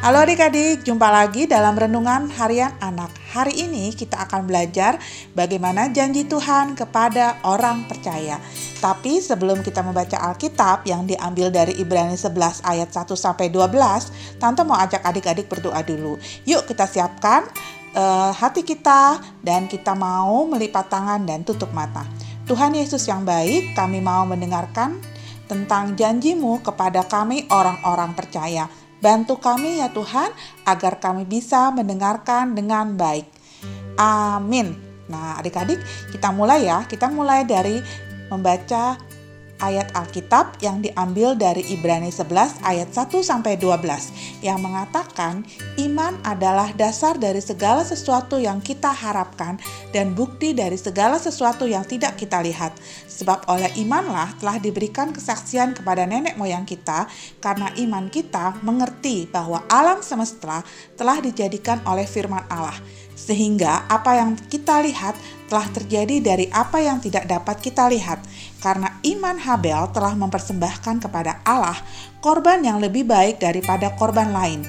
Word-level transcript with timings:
Halo 0.00 0.24
adik-adik, 0.24 0.80
jumpa 0.80 1.12
lagi 1.12 1.44
dalam 1.44 1.76
Renungan 1.76 2.32
Harian 2.32 2.72
Anak. 2.80 3.12
Hari 3.36 3.52
ini 3.52 3.92
kita 3.92 4.24
akan 4.24 4.48
belajar 4.48 4.96
bagaimana 5.36 5.92
janji 5.92 6.24
Tuhan 6.24 6.72
kepada 6.72 7.36
orang 7.44 7.84
percaya. 7.84 8.40
Tapi 8.80 9.20
sebelum 9.20 9.60
kita 9.60 9.84
membaca 9.84 10.16
Alkitab 10.16 10.88
yang 10.88 11.04
diambil 11.04 11.52
dari 11.52 11.76
Ibrani 11.76 12.16
11 12.16 12.64
ayat 12.64 12.88
1 12.88 13.12
sampai 13.12 13.52
12, 13.52 14.40
Tante 14.40 14.64
mau 14.64 14.80
ajak 14.80 15.04
adik-adik 15.04 15.52
berdoa 15.52 15.84
dulu. 15.84 16.16
Yuk 16.48 16.64
kita 16.64 16.88
siapkan 16.88 17.44
uh, 17.92 18.32
hati 18.32 18.64
kita 18.64 19.20
dan 19.44 19.68
kita 19.68 19.92
mau 19.92 20.48
melipat 20.48 20.88
tangan 20.88 21.28
dan 21.28 21.44
tutup 21.44 21.76
mata. 21.76 22.08
Tuhan 22.48 22.72
Yesus 22.72 23.04
yang 23.04 23.28
baik, 23.28 23.76
kami 23.76 24.00
mau 24.00 24.24
mendengarkan 24.24 24.96
tentang 25.44 25.92
janjimu 25.92 26.64
kepada 26.64 27.04
kami 27.04 27.44
orang-orang 27.52 28.16
percaya. 28.16 28.64
Bantu 29.00 29.40
kami 29.40 29.80
ya 29.80 29.88
Tuhan 29.88 30.30
agar 30.68 31.00
kami 31.00 31.24
bisa 31.24 31.72
mendengarkan 31.72 32.52
dengan 32.52 32.94
baik. 32.94 33.26
Amin. 33.96 34.76
Nah, 35.10 35.40
adik-adik, 35.42 35.80
kita 36.14 36.30
mulai 36.30 36.70
ya. 36.70 36.86
Kita 36.86 37.10
mulai 37.10 37.42
dari 37.42 37.82
membaca 38.30 38.94
ayat 39.60 39.92
Alkitab 39.92 40.58
yang 40.64 40.80
diambil 40.80 41.36
dari 41.36 41.62
Ibrani 41.70 42.08
11 42.08 42.64
ayat 42.64 42.90
1 42.90 43.20
sampai 43.20 43.60
12 43.60 44.44
yang 44.44 44.58
mengatakan 44.58 45.44
iman 45.78 46.16
adalah 46.24 46.72
dasar 46.74 47.20
dari 47.20 47.38
segala 47.38 47.84
sesuatu 47.84 48.40
yang 48.40 48.58
kita 48.58 48.90
harapkan 48.90 49.60
dan 49.92 50.16
bukti 50.16 50.56
dari 50.56 50.80
segala 50.80 51.20
sesuatu 51.20 51.68
yang 51.68 51.84
tidak 51.84 52.16
kita 52.16 52.40
lihat. 52.40 52.74
Sebab 53.06 53.46
oleh 53.52 53.68
imanlah 53.76 54.32
telah 54.40 54.56
diberikan 54.56 55.12
kesaksian 55.12 55.76
kepada 55.76 56.08
nenek 56.08 56.40
moyang 56.40 56.64
kita 56.64 57.04
karena 57.38 57.68
iman 57.76 58.08
kita 58.08 58.56
mengerti 58.64 59.28
bahwa 59.28 59.62
alam 59.68 60.00
semesta 60.00 60.64
telah 60.96 61.20
dijadikan 61.20 61.84
oleh 61.84 62.08
firman 62.08 62.42
Allah 62.48 62.76
sehingga 63.20 63.84
apa 63.92 64.16
yang 64.16 64.40
kita 64.48 64.80
lihat 64.80 65.12
telah 65.52 65.68
terjadi 65.68 66.24
dari 66.24 66.46
apa 66.48 66.80
yang 66.80 67.02
tidak 67.04 67.28
dapat 67.28 67.60
kita 67.60 67.90
lihat, 67.92 68.24
karena 68.64 68.96
iman 69.04 69.36
Habel 69.36 69.92
telah 69.92 70.16
mempersembahkan 70.16 71.04
kepada 71.04 71.44
Allah 71.44 71.76
korban 72.24 72.64
yang 72.64 72.80
lebih 72.80 73.04
baik 73.04 73.42
daripada 73.42 73.92
korban 74.00 74.32
lain. 74.32 74.64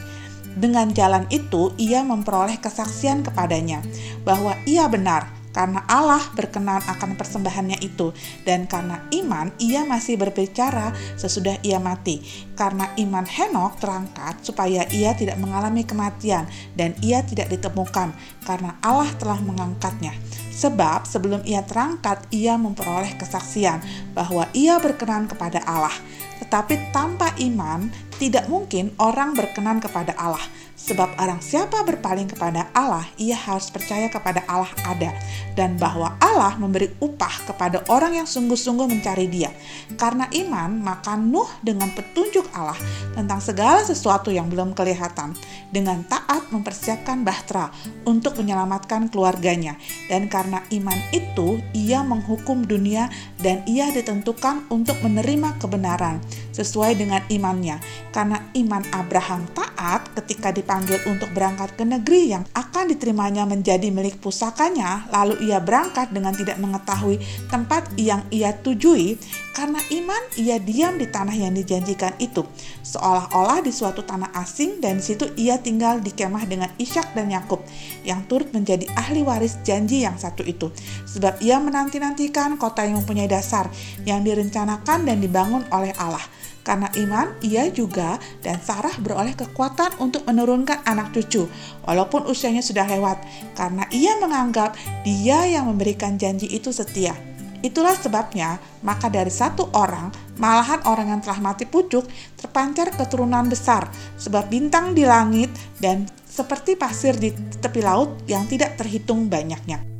Dengan 0.51 0.91
jalan 0.91 1.23
itu, 1.31 1.71
ia 1.79 2.03
memperoleh 2.03 2.59
kesaksian 2.59 3.23
kepadanya 3.23 3.79
bahwa 4.27 4.51
ia 4.67 4.83
benar, 4.91 5.40
karena 5.51 5.83
Allah 5.87 6.23
berkenan 6.35 6.79
akan 6.83 7.19
persembahannya 7.19 7.83
itu, 7.83 8.15
dan 8.47 8.67
karena 8.67 9.03
iman 9.11 9.51
ia 9.59 9.83
masih 9.83 10.15
berbicara 10.15 10.95
sesudah 11.19 11.59
ia 11.63 11.77
mati. 11.77 12.23
Karena 12.55 12.91
iman 12.99 13.27
Henok 13.27 13.79
terangkat 13.83 14.43
supaya 14.43 14.87
ia 14.91 15.11
tidak 15.15 15.39
mengalami 15.39 15.83
kematian, 15.83 16.47
dan 16.75 16.95
ia 17.03 17.23
tidak 17.23 17.51
ditemukan, 17.51 18.15
karena 18.47 18.79
Allah 18.79 19.11
telah 19.19 19.39
mengangkatnya. 19.43 20.15
Sebab 20.51 21.09
sebelum 21.09 21.41
ia 21.43 21.65
terangkat, 21.65 22.27
ia 22.29 22.55
memperoleh 22.55 23.17
kesaksian 23.17 23.81
bahwa 24.13 24.45
ia 24.53 24.77
berkenan 24.77 25.25
kepada 25.25 25.63
Allah. 25.67 25.93
Tetapi 26.43 26.93
tanpa 26.93 27.33
iman, 27.41 27.89
tidak 28.21 28.45
mungkin 28.45 28.93
orang 29.01 29.33
berkenan 29.33 29.81
kepada 29.81 30.13
Allah 30.13 30.41
Sebab 30.81 31.13
orang 31.21 31.37
siapa 31.45 31.85
berpaling 31.85 32.25
kepada 32.25 32.65
Allah, 32.73 33.05
ia 33.21 33.37
harus 33.37 33.69
percaya 33.69 34.09
kepada 34.09 34.41
Allah 34.49 34.73
ada, 34.81 35.13
dan 35.53 35.77
bahwa 35.77 36.17
Allah 36.17 36.57
memberi 36.57 36.89
upah 36.97 37.45
kepada 37.45 37.85
orang 37.85 38.17
yang 38.17 38.25
sungguh-sungguh 38.25 38.89
mencari 38.89 39.29
Dia. 39.29 39.53
Karena 39.93 40.25
iman, 40.33 40.81
maka 40.81 41.13
Nuh 41.13 41.47
dengan 41.61 41.93
petunjuk 41.93 42.49
Allah 42.57 42.77
tentang 43.13 43.37
segala 43.37 43.85
sesuatu 43.85 44.33
yang 44.33 44.49
belum 44.49 44.73
kelihatan, 44.73 45.37
dengan 45.69 46.01
taat 46.09 46.49
mempersiapkan 46.49 47.21
bahtera 47.21 47.69
untuk 48.09 48.41
menyelamatkan 48.41 49.07
keluarganya. 49.13 49.77
Dan 50.09 50.33
karena 50.33 50.65
iman 50.73 50.99
itu, 51.13 51.61
ia 51.77 52.01
menghukum 52.01 52.65
dunia 52.65 53.07
dan 53.37 53.61
ia 53.69 53.93
ditentukan 53.93 54.65
untuk 54.73 54.97
menerima 55.05 55.61
kebenaran 55.61 56.17
sesuai 56.57 56.97
dengan 56.97 57.21
imannya. 57.29 57.77
Karena 58.09 58.41
iman 58.57 58.83
Abraham 58.91 59.45
taat 59.53 60.00
ketika 60.13 60.51
dipanggil 60.51 60.99
untuk 61.07 61.31
berangkat 61.31 61.75
ke 61.75 61.83
negeri 61.87 62.35
yang 62.35 62.43
akan 62.51 62.91
diterimanya 62.91 63.47
menjadi 63.47 63.87
milik 63.89 64.19
pusakanya, 64.19 65.07
lalu 65.09 65.49
ia 65.49 65.63
berangkat 65.63 66.11
dengan 66.11 66.35
tidak 66.35 66.59
mengetahui 66.59 67.19
tempat 67.47 67.87
yang 67.95 68.23
ia 68.29 68.51
tujui, 68.51 69.15
karena 69.51 69.79
iman 69.79 70.23
ia 70.39 70.59
diam 70.59 70.95
di 70.95 71.07
tanah 71.07 71.35
yang 71.35 71.51
dijanjikan 71.51 72.15
itu, 72.19 72.43
seolah-olah 72.83 73.63
di 73.63 73.71
suatu 73.71 74.03
tanah 74.03 74.31
asing 74.39 74.79
dan 74.79 74.99
di 74.99 75.03
situ 75.03 75.27
ia 75.35 75.59
tinggal 75.59 75.99
di 75.99 76.11
kemah 76.11 76.47
dengan 76.47 76.71
Ishak 76.79 77.11
dan 77.15 77.31
Yakub 77.31 77.63
yang 78.07 78.23
turut 78.27 78.51
menjadi 78.55 78.87
ahli 78.95 79.23
waris 79.23 79.59
janji 79.63 80.03
yang 80.07 80.15
satu 80.15 80.43
itu. 80.43 80.71
Sebab 81.07 81.43
ia 81.43 81.59
menanti-nantikan 81.59 82.55
kota 82.55 82.87
yang 82.87 83.03
mempunyai 83.03 83.27
dasar 83.27 83.67
yang 84.07 84.23
direncanakan 84.23 85.07
dan 85.07 85.17
dibangun 85.19 85.63
oleh 85.71 85.91
Allah 85.99 86.23
karena 86.61 86.87
iman, 86.93 87.33
ia 87.41 87.69
juga 87.73 88.21
dan 88.45 88.61
Sarah 88.61 88.93
beroleh 89.01 89.33
kekuatan 89.33 89.97
untuk 89.97 90.25
menurunkan 90.29 90.85
anak 90.85 91.13
cucu, 91.13 91.49
walaupun 91.85 92.29
usianya 92.29 92.61
sudah 92.61 92.85
lewat, 92.85 93.21
karena 93.57 93.85
ia 93.89 94.17
menganggap 94.21 94.77
dia 95.01 95.45
yang 95.49 95.69
memberikan 95.69 96.17
janji 96.17 96.49
itu 96.49 96.69
setia. 96.69 97.17
Itulah 97.61 97.93
sebabnya, 97.93 98.57
maka 98.81 99.05
dari 99.05 99.29
satu 99.29 99.69
orang, 99.77 100.09
malahan 100.41 100.81
orang 100.89 101.13
yang 101.13 101.21
telah 101.21 101.37
mati 101.37 101.69
pucuk, 101.69 102.09
terpancar 102.33 102.89
keturunan 102.97 103.45
besar, 103.45 103.85
sebab 104.17 104.49
bintang 104.49 104.97
di 104.97 105.05
langit 105.05 105.53
dan 105.77 106.09
seperti 106.25 106.73
pasir 106.73 107.13
di 107.21 107.29
tepi 107.61 107.85
laut 107.85 108.25
yang 108.25 108.49
tidak 108.49 108.81
terhitung 108.81 109.29
banyaknya. 109.29 109.90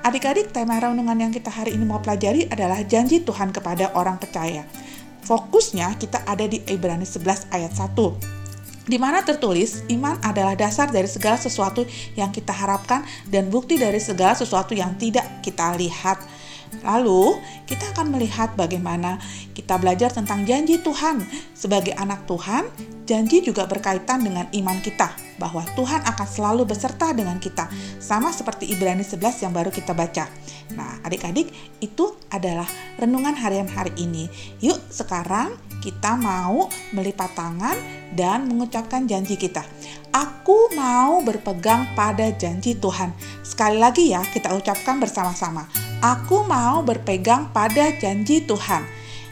Adik-adik, 0.00 0.48
tema 0.56 0.80
renungan 0.80 1.28
yang 1.28 1.28
kita 1.28 1.52
hari 1.52 1.76
ini 1.76 1.84
mau 1.84 2.00
pelajari 2.00 2.48
adalah 2.48 2.80
janji 2.88 3.20
Tuhan 3.20 3.52
kepada 3.52 3.92
orang 3.92 4.16
percaya. 4.16 4.64
Fokusnya 5.28 5.92
kita 6.00 6.24
ada 6.24 6.48
di 6.48 6.64
Ibrani 6.64 7.04
11 7.04 7.52
ayat 7.52 7.76
1 7.76 8.40
di 8.90 8.98
mana 8.98 9.22
tertulis 9.22 9.86
iman 9.86 10.18
adalah 10.18 10.58
dasar 10.58 10.90
dari 10.90 11.06
segala 11.06 11.38
sesuatu 11.38 11.86
yang 12.18 12.34
kita 12.34 12.50
harapkan 12.50 13.06
dan 13.30 13.46
bukti 13.46 13.78
dari 13.78 14.02
segala 14.02 14.34
sesuatu 14.34 14.74
yang 14.74 14.98
tidak 14.98 15.22
kita 15.46 15.78
lihat. 15.78 16.18
Lalu, 16.80 17.36
kita 17.68 17.92
akan 17.92 18.16
melihat 18.16 18.54
bagaimana 18.56 19.20
kita 19.52 19.76
belajar 19.76 20.08
tentang 20.14 20.46
janji 20.48 20.80
Tuhan. 20.80 21.20
Sebagai 21.52 21.92
anak 21.98 22.24
Tuhan, 22.24 22.66
janji 23.04 23.44
juga 23.44 23.66
berkaitan 23.66 24.22
dengan 24.24 24.46
iman 24.54 24.78
kita, 24.80 25.12
bahwa 25.36 25.66
Tuhan 25.76 26.06
akan 26.06 26.28
selalu 26.28 26.62
beserta 26.64 27.12
dengan 27.12 27.36
kita, 27.42 27.68
sama 27.98 28.30
seperti 28.30 28.70
Ibrani 28.70 29.04
11 29.04 29.44
yang 29.44 29.52
baru 29.52 29.68
kita 29.68 29.92
baca. 29.92 30.30
Nah, 30.78 31.02
adik-adik, 31.02 31.50
itu 31.82 32.14
adalah 32.30 32.66
renungan 32.96 33.34
harian 33.34 33.66
hari 33.66 33.92
ini. 33.98 34.30
Yuk, 34.62 34.78
sekarang 34.88 35.58
kita 35.82 36.14
mau 36.16 36.70
melipat 36.94 37.34
tangan 37.34 37.76
dan 38.14 38.46
mengucapkan 38.46 39.08
janji 39.10 39.34
kita. 39.34 39.66
Aku 40.10 40.74
mau 40.74 41.22
berpegang 41.22 41.94
pada 41.94 42.30
janji 42.34 42.78
Tuhan. 42.78 43.14
Sekali 43.42 43.78
lagi 43.78 44.10
ya, 44.10 44.22
kita 44.22 44.54
ucapkan 44.54 44.98
bersama-sama 44.98 45.79
Aku 46.00 46.48
mau 46.48 46.80
berpegang 46.80 47.52
pada 47.52 47.92
janji 47.92 48.40
Tuhan. 48.48 48.80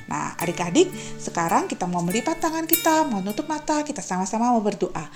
Nah, 0.08 0.36
adik-adik, 0.36 0.92
sekarang 1.16 1.64
kita 1.64 1.88
mau 1.88 2.04
melipat 2.04 2.40
tangan 2.40 2.68
kita, 2.68 3.08
mau 3.08 3.24
nutup 3.24 3.48
mata, 3.48 3.80
kita 3.80 4.04
sama-sama 4.04 4.52
mau 4.52 4.60
berdoa. 4.60 5.08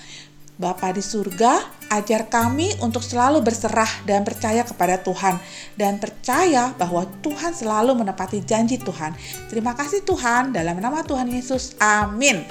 Bapa 0.53 0.93
di 0.93 1.01
surga, 1.01 1.61
ajar 1.93 2.29
kami 2.29 2.77
untuk 2.81 3.01
selalu 3.01 3.41
berserah 3.41 3.89
dan 4.05 4.21
percaya 4.21 4.61
kepada 4.61 5.01
Tuhan 5.01 5.41
dan 5.73 5.97
percaya 5.97 6.73
bahwa 6.77 7.09
Tuhan 7.25 7.57
selalu 7.57 7.97
menepati 8.01 8.45
janji 8.45 8.77
Tuhan. 8.77 9.17
Terima 9.49 9.73
kasih 9.73 10.05
Tuhan, 10.05 10.53
dalam 10.53 10.77
nama 10.77 11.01
Tuhan 11.01 11.29
Yesus. 11.29 11.73
Amin. 11.81 12.45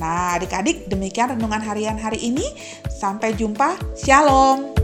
Nah, 0.00 0.40
adik-adik, 0.40 0.88
demikian 0.88 1.36
renungan 1.36 1.60
harian 1.60 1.96
hari 2.00 2.20
ini. 2.24 2.44
Sampai 2.88 3.36
jumpa. 3.36 3.76
Shalom. 4.00 4.81